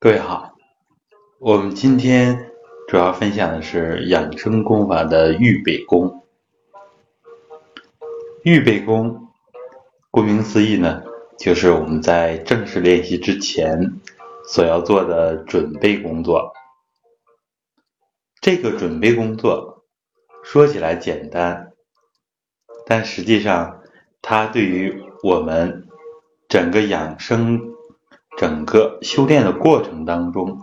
[0.00, 0.54] 各位好，
[1.38, 2.50] 我们今天
[2.86, 6.22] 主要分享的是养生功法的预备功。
[8.42, 9.28] 预备功，
[10.10, 11.02] 顾名思义呢，
[11.38, 14.00] 就是我们在正式练习之前
[14.46, 16.54] 所要做的准备工作。
[18.40, 19.84] 这个准备工作
[20.44, 21.72] 说起来简单，
[22.86, 23.82] 但实际上
[24.22, 25.88] 它对于我们
[26.48, 27.60] 整个养生、
[28.38, 30.60] 整个修炼的过程当中，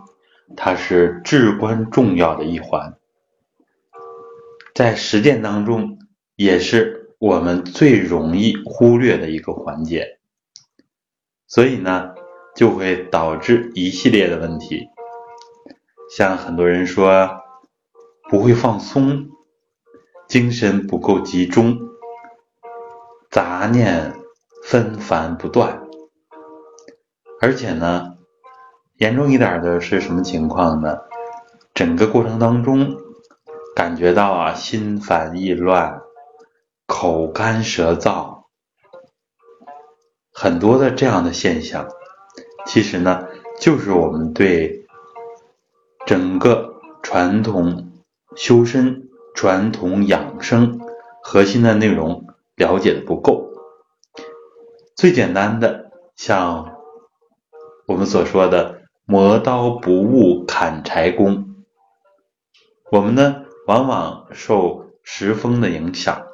[0.56, 2.96] 它是至关重要的一环，
[4.74, 5.98] 在实践当中
[6.34, 10.18] 也是我们最容易忽略的一个环节，
[11.46, 12.14] 所以呢，
[12.56, 14.88] 就会导致一系列的问题，
[16.10, 17.35] 像很多人说。
[18.28, 19.28] 不会放松，
[20.26, 21.78] 精神不够集中，
[23.30, 24.16] 杂念
[24.64, 25.82] 纷繁不断，
[27.40, 28.16] 而且呢，
[28.96, 30.98] 严重一点的是什么情况呢？
[31.72, 32.96] 整个过程当中，
[33.76, 36.00] 感觉到啊心烦意乱，
[36.86, 38.42] 口干舌燥，
[40.32, 41.88] 很多的这样的现象，
[42.66, 43.28] 其实呢，
[43.60, 44.84] 就是我们对
[46.06, 46.74] 整个
[47.04, 47.85] 传统。
[48.36, 50.78] 修身、传统养生
[51.22, 53.50] 核心的内容了解的不够。
[54.94, 56.76] 最简单的，像
[57.86, 61.64] 我们所说的“磨刀不误砍柴工”，
[62.92, 66.26] 我们呢往往受时风的影响，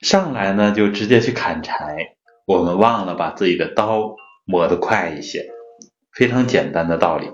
[0.00, 2.14] 上来呢就直接去砍柴，
[2.46, 5.50] 我们忘了把自己的刀磨得快一些。
[6.12, 7.30] 非常简单的道理，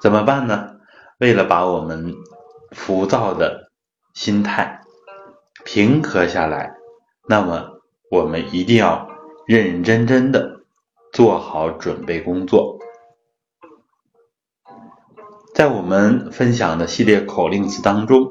[0.00, 0.75] 怎么办呢？
[1.18, 2.14] 为了把我们
[2.72, 3.70] 浮躁的
[4.12, 4.82] 心态
[5.64, 6.74] 平和下来，
[7.26, 9.08] 那么我们一定要
[9.46, 10.60] 认认真真的
[11.12, 12.78] 做好准备工作。
[15.54, 18.28] 在我们分享的系列口令词当中，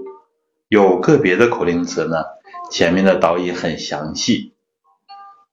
[0.67, 2.23] 有个别的口令词呢，
[2.71, 4.53] 前面的导引很详细，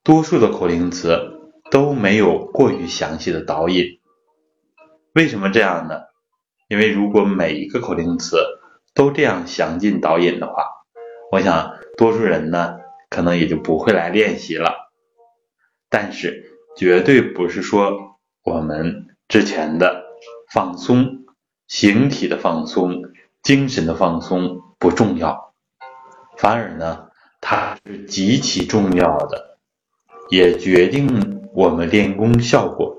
[0.05, 1.41] 多数的口令词
[1.71, 4.01] 都没有过于详细的导引。
[5.15, 6.12] 为什么这样呢？
[6.73, 8.39] 因为如果每一个口令词
[8.95, 10.65] 都这样详尽导引的话，
[11.31, 12.77] 我想多数人呢
[13.11, 14.91] 可能也就不会来练习了。
[15.91, 20.03] 但是绝对不是说我们之前的
[20.51, 21.27] 放松、
[21.69, 23.03] 形体的放松、
[23.43, 25.53] 精神的放松不重要，
[26.39, 27.09] 反而呢
[27.43, 29.59] 它是极其重要的，
[30.31, 32.97] 也决定我们练功效果，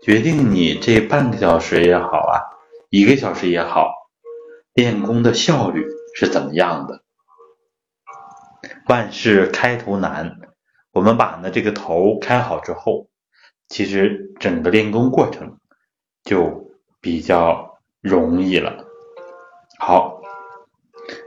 [0.00, 2.40] 决定你这半个小时也好啊。
[2.96, 3.92] 一个小时也好，
[4.72, 7.02] 练功的效率是怎么样的？
[8.88, 10.38] 万事开头难，
[10.92, 13.10] 我们把呢这个头开好之后，
[13.68, 15.58] 其实整个练功过程
[16.24, 16.70] 就
[17.02, 18.86] 比较容易了。
[19.78, 20.22] 好，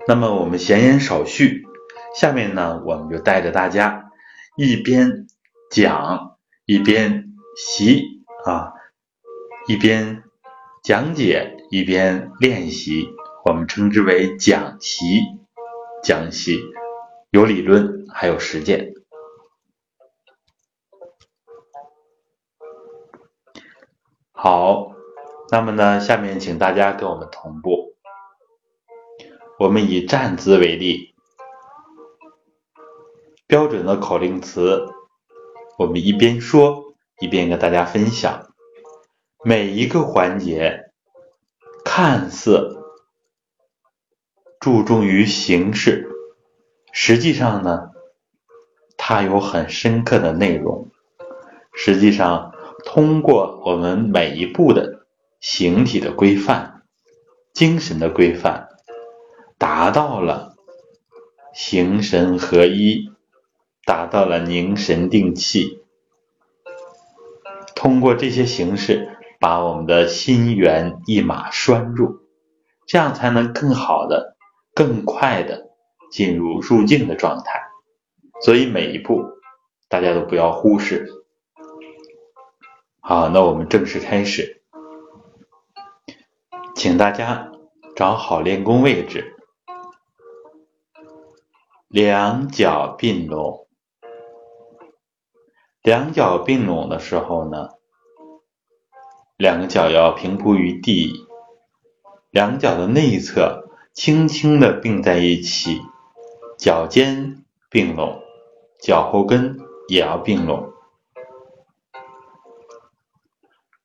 [0.08, 1.68] 那么我们闲言少叙，
[2.16, 4.10] 下面呢我们就带着大家
[4.58, 5.28] 一边
[5.70, 7.26] 讲一边
[7.56, 8.74] 习啊，
[9.68, 10.24] 一边
[10.84, 11.56] 讲解。
[11.72, 13.10] 一边练习，
[13.46, 15.22] 我们称之为讲习。
[16.02, 16.60] 讲习
[17.30, 18.94] 有理论，还有实践。
[24.32, 24.94] 好，
[25.52, 27.94] 那么呢，下面请大家跟我们同步。
[29.60, 31.14] 我们以站姿为例，
[33.46, 34.88] 标准的口令词，
[35.78, 38.49] 我们一边说一边跟大家分享，
[39.44, 40.86] 每一个环节。
[41.92, 42.78] 看似
[44.60, 46.08] 注重于形式，
[46.92, 47.90] 实际上呢，
[48.96, 50.92] 它有很深刻的内容。
[51.74, 52.54] 实际上，
[52.86, 55.08] 通过我们每一步的
[55.40, 56.84] 形体的规范、
[57.54, 58.70] 精神的规范，
[59.58, 60.56] 达到了
[61.54, 63.10] 形神合一，
[63.84, 65.82] 达到了凝神定气。
[67.76, 69.16] 通过这些形式。
[69.40, 72.28] 把我们的心猿意马拴住，
[72.86, 74.36] 这样才能更好的、
[74.76, 75.70] 更快的
[76.12, 77.62] 进入入境的状态。
[78.42, 79.24] 所以每一步
[79.88, 81.10] 大家都不要忽视。
[83.00, 84.62] 好，那我们正式开始，
[86.76, 87.52] 请大家
[87.96, 89.36] 找好练功位置，
[91.88, 93.68] 两脚并拢。
[95.82, 97.70] 两脚并拢的时候呢？
[99.40, 101.26] 两个脚要平铺于地，
[102.30, 105.80] 两脚的内侧轻轻的并在一起，
[106.58, 108.22] 脚尖并拢，
[108.82, 109.58] 脚后跟
[109.88, 110.74] 也要并拢。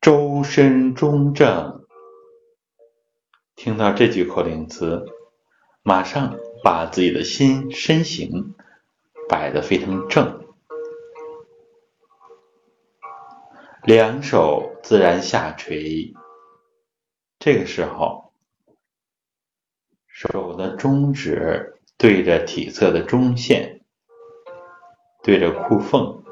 [0.01, 1.85] 周身中正，
[3.55, 5.07] 听到这句口令词，
[5.85, 6.35] 马上
[6.65, 8.57] 把自己的心身形
[9.29, 10.44] 摆得非常正。
[13.85, 16.15] 两手自然下垂，
[17.39, 18.33] 这个时候，
[20.09, 23.83] 手的中指对着体侧的中线，
[25.23, 26.25] 对着裤缝，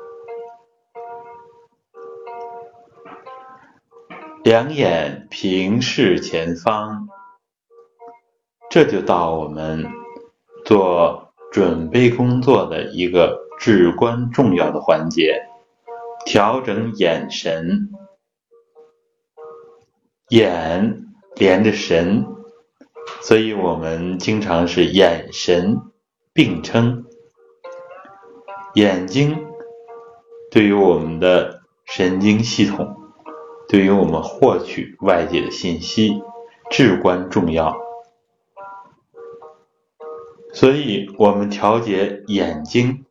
[4.42, 7.06] 两眼平视前方，
[8.70, 9.86] 这就到我们
[10.64, 15.51] 做准备工作的一个至关重要的环节。
[16.24, 17.90] 调整眼神，
[20.28, 21.04] 眼
[21.34, 22.24] 连着神，
[23.20, 25.78] 所以我们经常是眼神
[26.32, 27.04] 并称。
[28.74, 29.44] 眼睛
[30.50, 32.96] 对于我们的神经系统，
[33.68, 36.22] 对于我们获取外界的信息
[36.70, 37.76] 至关重要，
[40.54, 43.04] 所以我们调节眼睛，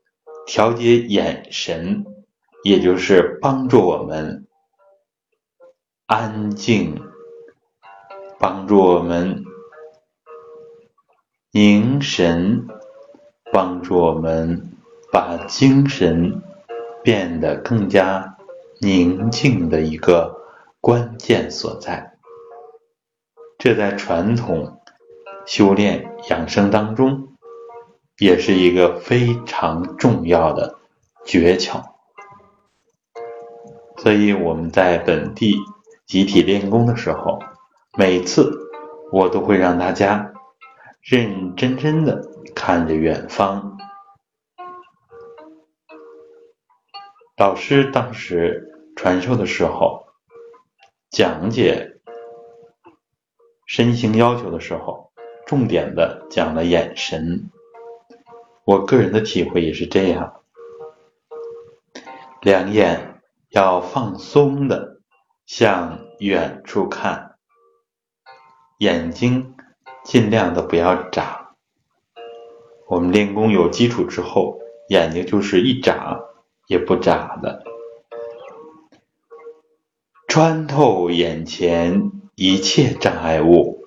[0.47, 2.05] 调节眼神。
[2.63, 4.47] 也就是帮助我们
[6.05, 7.01] 安静，
[8.39, 9.43] 帮助我们
[11.51, 12.67] 凝神，
[13.51, 14.71] 帮助我们
[15.11, 16.41] 把精神
[17.03, 18.37] 变得更加
[18.79, 20.41] 宁静的一个
[20.79, 22.17] 关键所在。
[23.57, 24.81] 这在传统
[25.45, 27.35] 修炼养生当中，
[28.19, 30.77] 也是一个非常重要的
[31.25, 31.83] 诀窍。
[34.01, 35.55] 所以我们在本地
[36.07, 37.37] 集体练功的时候，
[37.95, 38.51] 每次
[39.11, 40.33] 我都会让大家
[41.01, 42.19] 认认真真的
[42.55, 43.77] 看着远方。
[47.37, 50.07] 老师当时传授的时候，
[51.11, 51.99] 讲解
[53.67, 55.11] 身形要求的时候，
[55.45, 57.51] 重点的讲了眼神。
[58.65, 60.41] 我个人的体会也是这样，
[62.41, 63.10] 两眼。
[63.51, 65.01] 要放松的
[65.45, 67.35] 向远处看，
[68.77, 69.55] 眼睛
[70.05, 71.53] 尽量的不要眨。
[72.87, 74.57] 我们练功有基础之后，
[74.87, 76.17] 眼睛就是一眨
[76.67, 77.61] 也不眨的，
[80.29, 83.83] 穿透眼前一切障碍物，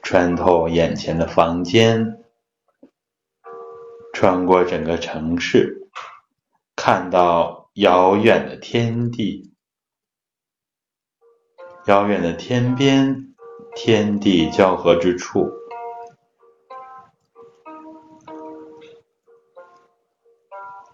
[0.00, 2.22] 穿透眼前的房间，
[4.12, 5.88] 穿过整个城市，
[6.76, 7.61] 看到。
[7.74, 9.54] 遥远的天地，
[11.86, 13.34] 遥远的天边，
[13.74, 15.50] 天地交合之处，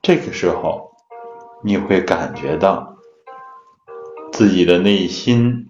[0.00, 0.92] 这个时候
[1.64, 2.96] 你会感觉到
[4.30, 5.68] 自己的内心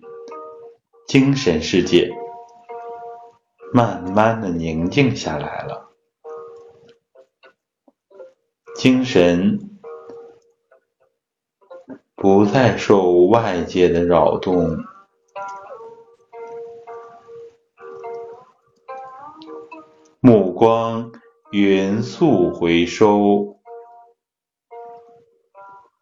[1.07, 2.11] 精神世界
[3.73, 5.91] 慢慢的宁静下来了，
[8.77, 9.68] 精神。
[12.21, 14.77] 不再受外界的扰动，
[20.19, 21.13] 目光
[21.53, 23.61] 匀速回收，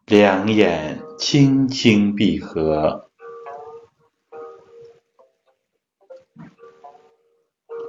[0.07, 3.11] 两眼轻轻闭合。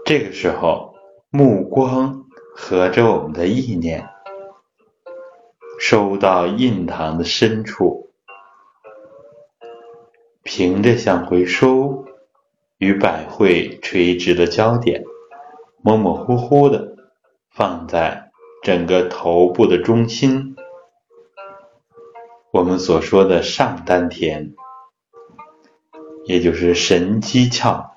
[0.05, 0.95] 这个时候，
[1.31, 4.07] 目光合着我们的意念，
[5.81, 8.08] 收到印堂的深处。
[10.49, 12.07] 平着向回收，
[12.79, 15.05] 与百会垂直的焦点，
[15.83, 16.97] 模模糊糊的
[17.51, 18.31] 放在
[18.63, 20.57] 整个头部的中心，
[22.51, 24.55] 我们所说的上丹田，
[26.25, 27.91] 也就是神机窍，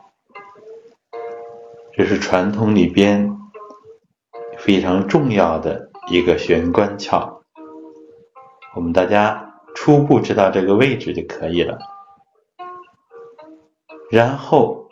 [1.93, 3.31] 这是传统里边
[4.58, 7.43] 非常重要的一个玄关窍，
[8.75, 11.79] 我们大家初步知道这个位置就可以了。
[14.12, 14.89] 然后，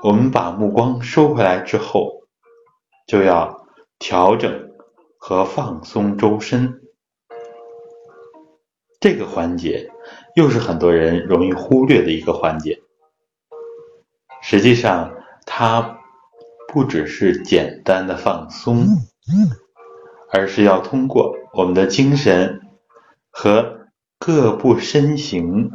[0.00, 2.22] 我们把目光收回来之后，
[3.08, 3.66] 就要
[3.98, 4.70] 调整
[5.18, 6.80] 和放松周身。
[9.00, 9.90] 这个环节
[10.36, 12.80] 又是很多人容易忽略的一个环节。
[14.40, 15.12] 实际上，
[15.44, 15.98] 它
[16.68, 18.86] 不只是简单的放松，
[20.30, 22.60] 而是要通过我们的精神
[23.32, 23.88] 和
[24.20, 25.72] 各部身形。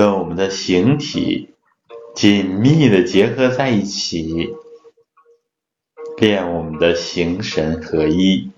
[0.00, 1.52] 跟我们的形体
[2.14, 4.48] 紧密的结合在一起，
[6.16, 8.50] 练我们的形神合一，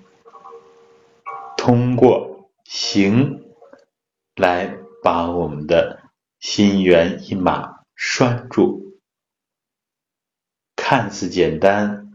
[1.57, 3.43] 通过形
[4.37, 5.99] 来把我们的
[6.39, 8.95] 心猿意马拴住。
[10.77, 12.13] 看似简单、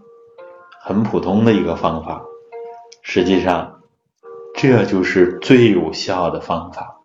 [0.80, 2.24] 很普通的一个方法，
[3.02, 3.82] 实际上
[4.56, 6.97] 这就是最有效的方法。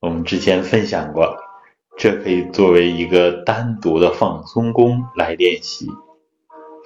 [0.00, 1.36] 我们之前分享过，
[1.98, 5.88] 这可以作为一个单独的放松功来练习，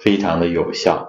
[0.01, 1.07] 非常的有效。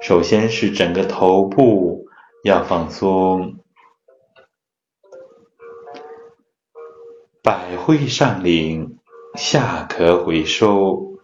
[0.00, 2.06] 首先是整个头部
[2.42, 3.56] 要放松，
[7.42, 8.98] 百会上领。
[9.34, 11.18] 下颌回收，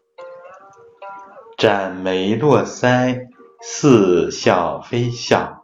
[1.58, 3.26] 展眉落腮，
[3.61, 5.57] 似笑非笑。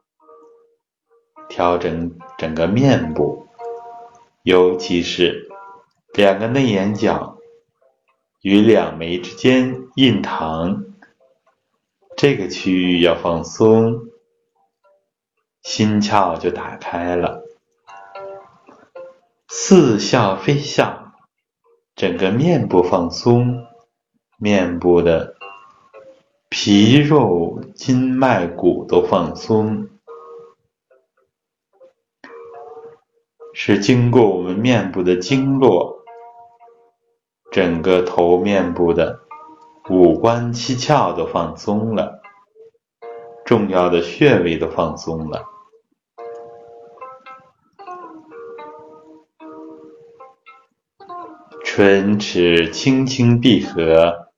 [1.54, 3.46] 调整整个面部，
[4.42, 5.48] 尤其是
[6.12, 7.38] 两个内眼角
[8.42, 10.84] 与两眉之间印堂
[12.16, 14.00] 这个区域要放松，
[15.62, 17.44] 心窍就打开了。
[19.46, 21.14] 似笑非笑。
[21.94, 23.64] 整个面部放松，
[24.38, 25.36] 面部的
[26.48, 29.90] 皮肉、筋脉、骨都放松，
[33.56, 36.02] 是经过我们面部的经络，
[37.52, 39.20] 整个头面部的
[39.88, 42.20] 五官七窍都放松了，
[43.44, 45.44] 重要的穴位都放松了。
[51.62, 54.30] 唇齿轻轻闭合，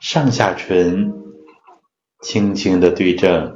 [0.00, 1.14] 上下唇
[2.20, 3.55] 轻轻的对正，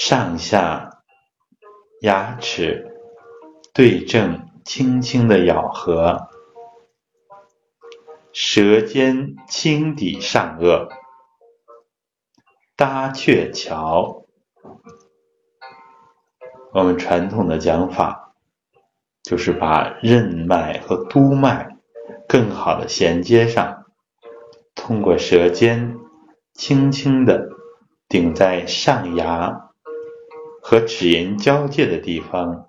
[0.00, 1.02] 上下
[2.02, 2.94] 牙齿
[3.74, 6.28] 对正，轻轻的咬合，
[8.32, 10.88] 舌尖轻抵上颚，
[12.76, 14.24] 搭鹊桥。
[16.72, 18.32] 我们传统的讲法。
[19.24, 21.76] 就是把任脉和督脉
[22.26, 23.84] 更好的衔接上，
[24.74, 25.98] 通过舌尖
[26.54, 27.50] 轻轻的
[28.08, 29.67] 顶在上牙
[30.70, 32.68] 和齿龈交界的地方，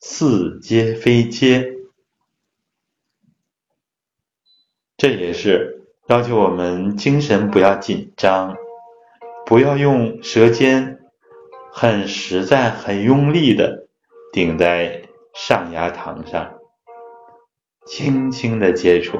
[0.00, 1.72] 似接非接，
[4.96, 8.56] 这也是要求我们精神不要紧张，
[9.46, 10.98] 不要用舌尖。
[11.70, 13.86] 很实在、很用力的
[14.32, 16.58] 顶在上牙膛上，
[17.86, 19.18] 轻轻的接触，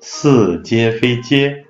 [0.00, 1.63] 似接非接，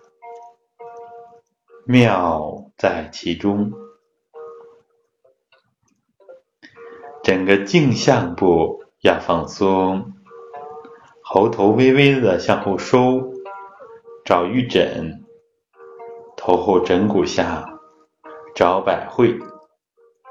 [1.86, 3.72] 妙在其中。
[7.22, 10.12] 整个颈项部要放松，
[11.22, 13.32] 喉头微微的向后收，
[14.24, 15.24] 找玉枕，
[16.36, 17.70] 头后枕骨下。
[18.54, 19.36] 找百会，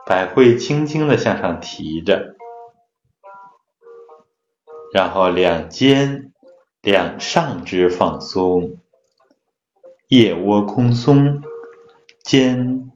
[0.05, 2.37] 百会轻轻的向上提着，
[4.93, 6.31] 然后两肩、
[6.81, 8.77] 两上肢放松，
[10.07, 11.41] 腋窝空松，
[12.23, 12.91] 肩、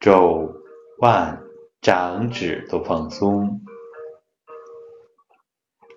[0.00, 0.54] 肘、
[0.98, 1.42] 腕、
[1.80, 3.60] 掌指都放松，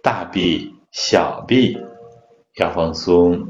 [0.02, 1.78] 大臂、小臂
[2.56, 3.48] 要放松。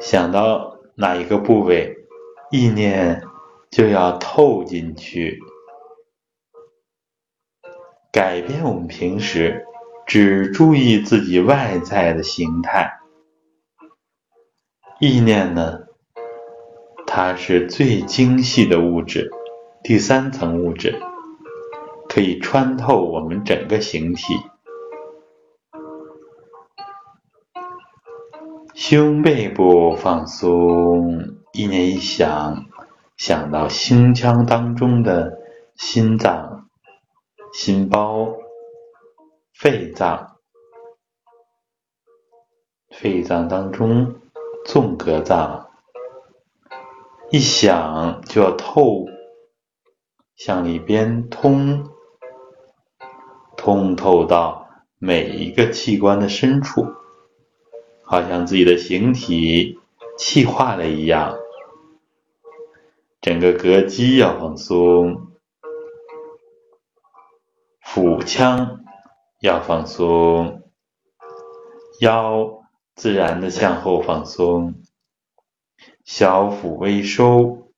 [0.00, 1.96] 想到哪一个部位，
[2.50, 3.22] 意念。
[3.70, 5.38] 就要透进去，
[8.10, 9.66] 改变我们平时
[10.06, 12.97] 只注意自己外在的形态。
[15.00, 15.86] 意念呢，
[17.06, 19.30] 它是最精细的物质，
[19.84, 21.00] 第三层物质，
[22.08, 24.34] 可以穿透我们整个形体。
[28.74, 32.66] 胸背部放松，意念一想。
[33.16, 35.38] 想到胸腔当中的
[35.74, 36.68] 心脏、
[37.52, 38.32] 心包、
[39.52, 40.36] 肺脏，
[42.90, 44.14] 肺脏当中
[44.64, 45.70] 纵隔脏，
[47.30, 49.06] 一想就要透，
[50.36, 51.88] 向里边通，
[53.56, 56.86] 通透到每一个器官的深处，
[58.02, 59.78] 好像自己的形体
[60.16, 61.38] 气化了一样。
[63.20, 65.32] 整个膈肌要放松，
[67.80, 68.80] 腹腔
[69.40, 70.62] 要放松，
[72.00, 72.57] 腰
[72.98, 74.74] 自然的向后放松，
[76.04, 77.70] 小腹微收，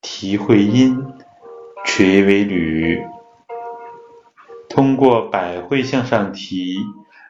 [0.00, 0.96] 提会阴，
[1.84, 3.04] 垂为履。
[4.68, 6.76] 通过百会向上提，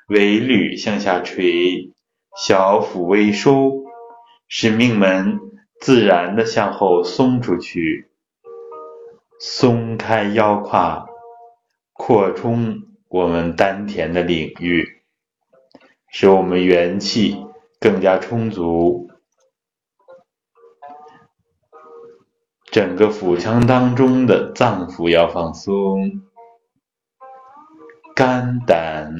[0.09, 1.95] 尾闾向下垂，
[2.37, 3.85] 小腹微收，
[4.47, 5.41] 使命门
[5.81, 8.11] 自然的向后松出去，
[9.41, 11.07] 松开腰胯，
[11.95, 14.98] 扩充我们丹田的领域，
[16.11, 17.47] 使我们元气
[17.79, 19.09] 更加充足。
[22.71, 26.21] 整个腹腔当中的脏腑要放松，
[28.15, 29.15] 肝胆、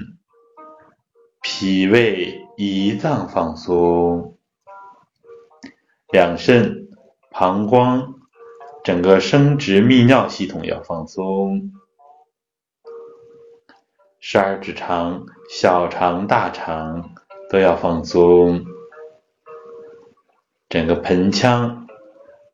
[1.41, 4.37] 脾胃、胰脏放松，
[6.13, 6.89] 两肾、
[7.31, 8.15] 膀胱、
[8.85, 11.73] 整个生殖泌尿系统要放松，
[14.21, 17.15] 十二指肠、小肠、大肠
[17.49, 18.65] 都要放松，
[20.69, 21.87] 整个盆腔。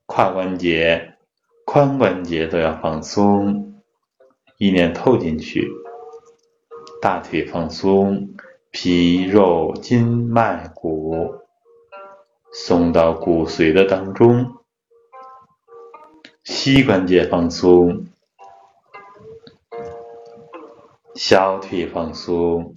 [0.07, 1.17] 胯关节、
[1.65, 3.83] 髋关节都要放松，
[4.59, 5.67] 意念透进去，
[7.01, 8.35] 大腿放松，
[8.71, 11.37] 皮肉筋脉骨
[12.53, 14.57] 送到骨髓的当中，
[16.45, 18.07] 膝关节放松，
[21.15, 22.77] 小腿放松，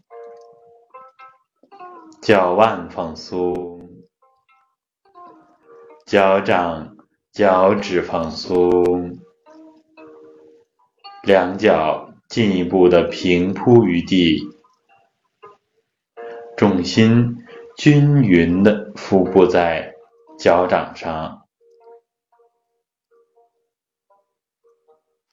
[2.27, 3.87] 脚腕放松，
[6.05, 6.97] 脚掌。
[7.31, 9.17] 脚趾放松，
[11.23, 14.43] 两脚进一步的平铺于地，
[16.57, 17.45] 重心
[17.77, 19.93] 均匀的腹部在
[20.37, 21.45] 脚掌上，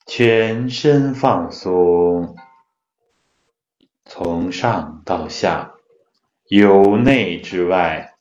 [0.07, 2.37] 全身放松，
[4.05, 5.74] 从上到下，
[6.49, 8.15] 由内至外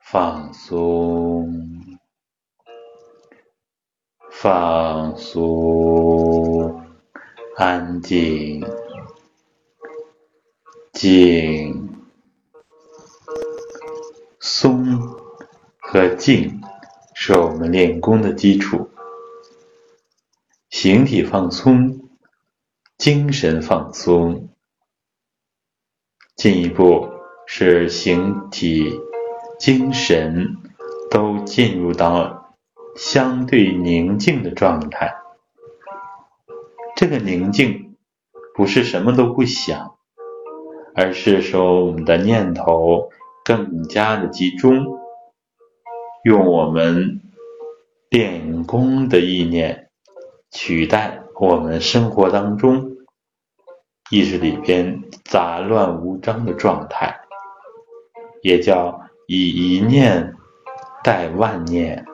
[0.00, 1.98] 放松。
[4.30, 6.80] 放松，
[7.56, 8.64] 安静，
[10.92, 12.06] 静，
[14.38, 14.96] 松
[15.78, 16.62] 和静
[17.14, 18.88] 是我们练功的基础。
[20.70, 22.08] 形体放松，
[22.96, 24.50] 精神放松，
[26.36, 27.10] 进一步
[27.50, 29.00] 是形体、
[29.58, 30.58] 精神
[31.10, 32.36] 都进入到。
[32.96, 35.14] 相对宁静的状态，
[36.96, 37.96] 这个宁静
[38.56, 39.94] 不是什么都不想，
[40.96, 43.10] 而是说我们的念头
[43.44, 44.84] 更加的集中，
[46.24, 47.20] 用我们
[48.10, 49.90] 练功的意念
[50.50, 52.96] 取代我们生活当中
[54.10, 57.20] 意识里边杂乱无章的状态，
[58.42, 60.34] 也叫以一念
[61.02, 62.04] 代万念。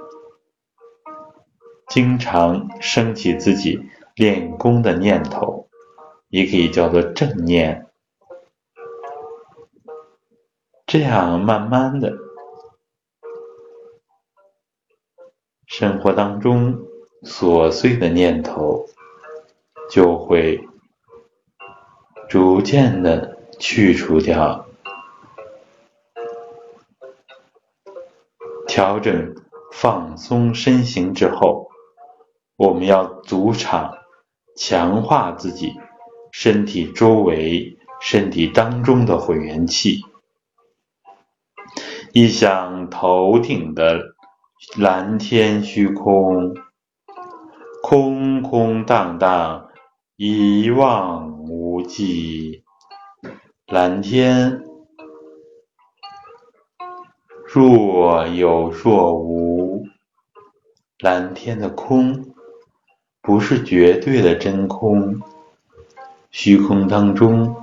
[1.88, 5.68] 经常升起自己练功的念头，
[6.28, 7.86] 也可以叫做正念。
[10.86, 12.12] 这样慢慢的，
[15.66, 16.78] 生活当中
[17.22, 18.86] 琐碎的念头
[19.90, 20.68] 就会
[22.28, 24.66] 逐渐的去除掉，
[28.74, 29.36] 调整
[29.70, 31.68] 放松身形之后。
[32.56, 33.98] 我们要阻场，
[34.56, 35.74] 强化自己
[36.32, 40.00] 身体周围、身体当中的混元气。
[42.12, 44.00] 一想头顶的
[44.76, 46.56] 蓝天虚空，
[47.80, 49.68] 空空荡荡，
[50.16, 52.64] 一望无际。
[53.68, 54.64] 蓝天
[57.46, 59.86] 入若有若无，
[60.98, 62.34] 蓝天的空。
[63.22, 65.22] 不是绝对的真空，
[66.30, 67.56] 虚空当中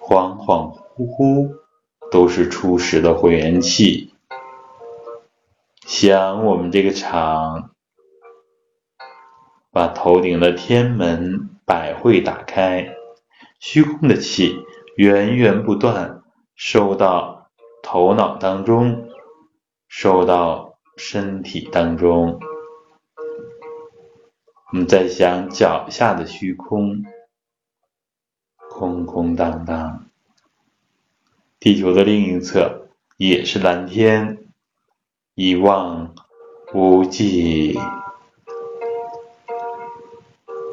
[0.00, 1.52] 恍恍惚惚
[2.10, 4.12] 都是初始的混元气。
[5.86, 7.70] 想我们这个场，
[9.70, 12.96] 把头顶的天门百会打开，
[13.60, 14.56] 虚空的气
[14.96, 16.22] 源源不断
[16.56, 17.46] 收到
[17.80, 19.08] 头脑当中，
[19.92, 22.38] 收到身体当中。
[24.70, 27.02] 我们在想脚下的虚空，
[28.70, 30.06] 空空荡荡。
[31.58, 34.46] 地球的另一侧也是蓝天，
[35.34, 36.14] 一望
[36.72, 37.76] 无际，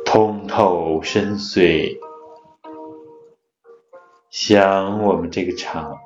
[0.06, 1.98] 通透深邃。
[4.30, 5.98] 想我们这个场，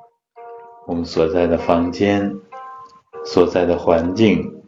[0.86, 2.40] 我们所在的房间，
[3.24, 4.62] 所在的环境，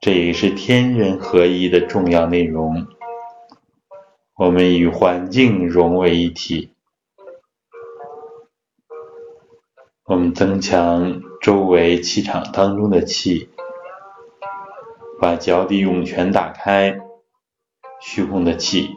[0.00, 2.86] 这也是天人合一的重要内容。
[4.36, 6.72] 我们与环境融为一体，
[10.04, 13.50] 我们增强周围气场当中的气，
[15.20, 17.00] 把脚底涌泉打开，
[18.00, 18.90] 虚空的气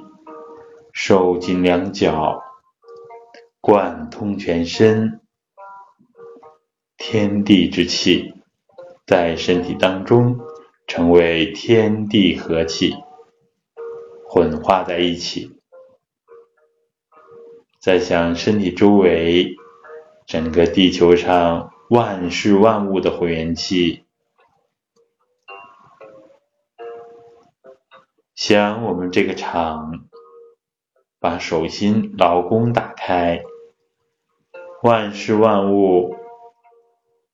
[0.94, 2.42] 收进两脚，
[3.60, 5.23] 贯通全身。
[7.06, 8.34] 天地之气
[9.06, 10.40] 在身体当中
[10.88, 12.96] 成为天地和气，
[14.26, 15.60] 混化在一起。
[17.78, 19.58] 再向身体周围
[20.26, 24.06] 整个地球上万事万物的混元气，
[28.34, 30.06] 想我们这个场，
[31.20, 33.44] 把手心劳宫打开，
[34.82, 36.23] 万事万物。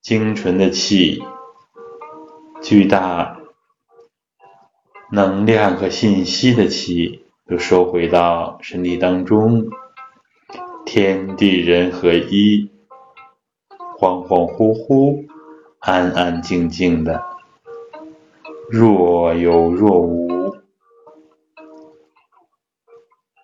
[0.09, 1.21] 精纯的气，
[2.63, 3.37] 巨大
[5.11, 9.69] 能量和信息的气，都收回到身体当中，
[10.83, 12.71] 天地人合一，
[13.99, 15.27] 恍恍惚惚，
[15.77, 17.23] 安安静静的，
[18.67, 20.55] 若有若无。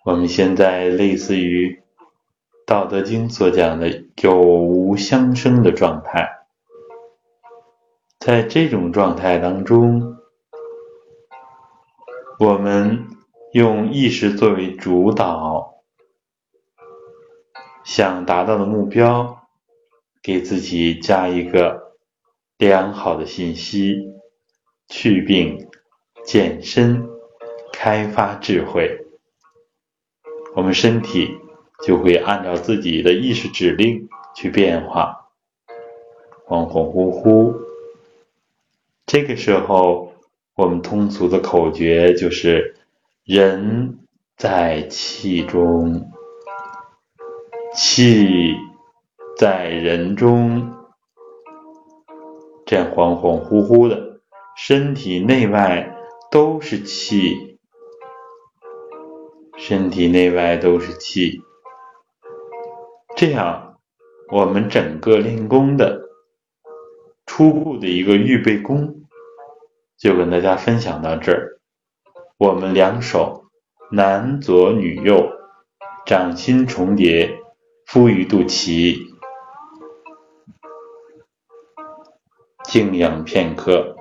[0.04, 1.70] 我们现在类似于
[2.66, 6.35] 《道德经》所讲的有无相生的状态。
[8.18, 10.16] 在这种状态当中，
[12.40, 13.06] 我们
[13.52, 15.82] 用意识作为主导，
[17.84, 19.46] 想达到的目标，
[20.22, 21.94] 给自己加一个
[22.58, 23.94] 良好的信息：
[24.88, 25.68] 去病、
[26.24, 27.06] 健身、
[27.72, 29.06] 开发智慧。
[30.56, 31.38] 我们身体
[31.84, 35.28] 就会按照自己的意识指令去变化，
[36.48, 37.65] 恍恍惚惚。
[39.06, 40.14] 这个时候，
[40.56, 42.74] 我们通俗的口诀就是
[43.24, 44.00] “人
[44.36, 46.10] 在气中，
[47.72, 48.52] 气
[49.38, 50.72] 在人中”。
[52.66, 54.18] 这样恍恍惚惚的，
[54.56, 55.96] 身体内外
[56.32, 57.60] 都是气，
[59.56, 61.42] 身体内外都是气。
[63.16, 63.78] 这样，
[64.32, 66.05] 我们整个练功的。
[67.36, 69.02] 初步的一个预备功，
[69.98, 71.60] 就跟大家分享到这儿。
[72.38, 73.44] 我们两手
[73.90, 75.32] 男左女右，
[76.06, 77.38] 掌心重叠，
[77.84, 79.14] 敷于肚脐，
[82.64, 83.94] 静养片刻，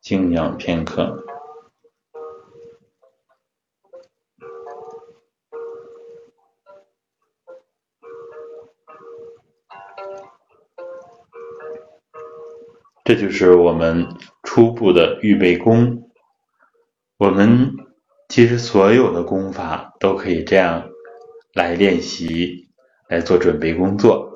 [0.00, 1.26] 静养片刻。
[13.10, 14.06] 这就是我们
[14.44, 16.12] 初步的预备功。
[17.18, 17.72] 我们
[18.28, 20.88] 其实所有的功法都可以这样
[21.52, 22.68] 来练习，
[23.08, 24.30] 来做准备工作。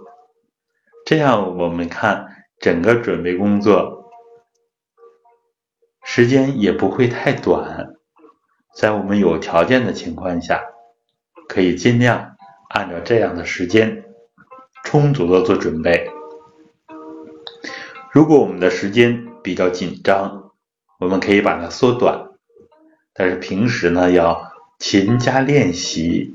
[1.07, 2.27] 这样我们看
[2.59, 4.11] 整个准备工作
[6.03, 7.95] 时间也不会太短。
[8.75, 10.61] 在我们有条件的情况下，
[11.49, 12.35] 可以尽量
[12.71, 14.05] 按照这样的时间
[14.83, 16.11] 充足的做准备。
[18.15, 20.53] 如果我们的时间比较紧张，
[21.01, 22.29] 我们可以把它缩短。
[23.13, 26.33] 但是平时呢，要勤加练习，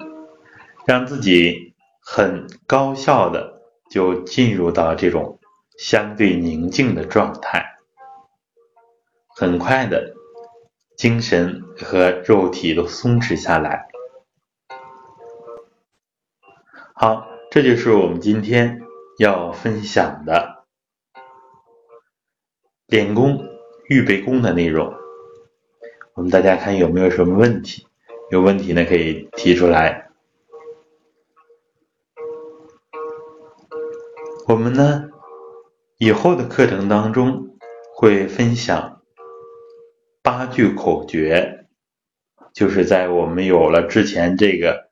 [0.86, 5.40] 让自己很高效的就进入到这种
[5.78, 7.78] 相对宁静的状态，
[9.30, 10.16] 很快的，
[10.98, 13.88] 精神和肉体都松弛下来。
[16.94, 18.82] 好，这就是我们今天
[19.18, 20.59] 要分享的。
[22.90, 23.48] 练功、
[23.88, 24.92] 预备功的内容，
[26.16, 27.86] 我们大家看有没有什么问题？
[28.32, 30.10] 有问题呢，可以提出来。
[34.48, 35.08] 我们呢，
[36.00, 37.60] 以后的课程当中
[37.94, 39.04] 会分享
[40.24, 41.68] 八句口诀，
[42.54, 44.90] 就是在我们有了之前这个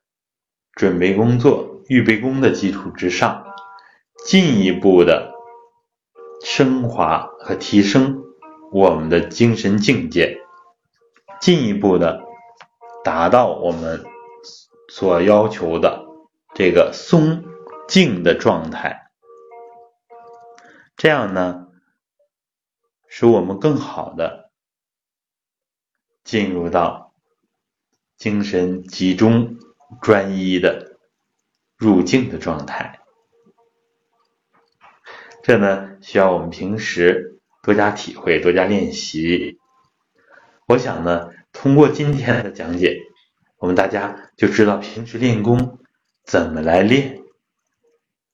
[0.73, 3.43] 准备工作、预备功的基础之上，
[4.23, 5.35] 进一步的。
[6.43, 8.25] 升华和提升
[8.73, 10.41] 我们的精神境界，
[11.39, 12.21] 进一步的
[13.05, 14.03] 达到我们
[14.89, 16.05] 所要求的
[16.53, 17.45] 这个松
[17.87, 19.09] 静的状态，
[20.97, 21.67] 这样呢，
[23.07, 24.51] 使我们更好的
[26.25, 27.13] 进入到
[28.17, 29.55] 精神集中、
[30.01, 30.97] 专一的
[31.77, 32.99] 入静的状态。
[35.41, 37.36] 这呢，需要我们平时
[37.67, 39.59] 多加体会，多加练习。
[40.67, 42.97] 我想呢，通过今天的讲解，
[43.57, 45.77] 我们大家就知道平时练功
[46.23, 47.19] 怎么来练。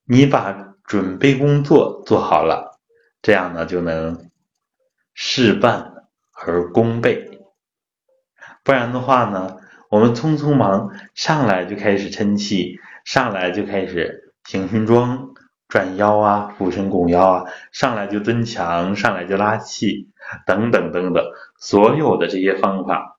[0.06, 2.80] 你把准备工作做好了，
[3.24, 4.30] 这样呢就能
[5.16, 7.42] 事半而功倍。
[8.64, 9.58] 不然的话呢，
[9.90, 15.33] 我们匆匆忙上来就开始抻气，上来就开始行军桩。
[15.74, 20.08] 转腰啊，俯身拱腰啊，上来就蹲墙，上来就拉气，
[20.46, 21.26] 等等等等，
[21.58, 23.18] 所有的这些方法，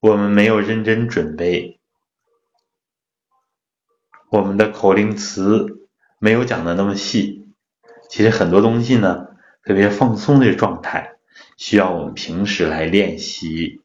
[0.00, 1.80] 我们没有认真准备，
[4.30, 7.48] 我们的口令词没有讲的那么细。
[8.10, 9.28] 其实很多东西呢，
[9.64, 11.14] 特别放松的状态，
[11.56, 13.80] 需要我们平时来练习。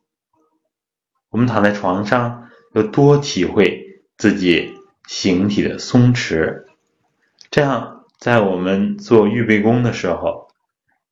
[1.29, 4.73] 我们躺在床上，要多体会自己
[5.07, 6.64] 形体的松弛。
[7.55, 10.49] 这样，在我们做预备功的时候，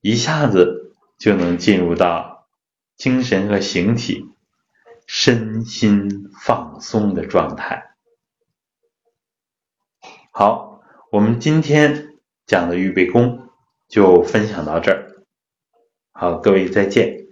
[0.02, 2.50] 一下子就能进入到
[2.98, 4.26] 精神和形体
[5.08, 7.96] 身心放松的状态。
[10.34, 10.82] 好，
[11.14, 13.48] 我们今天讲的预备功
[13.88, 15.24] 就分享到这儿。
[16.12, 17.23] 好，各位再见。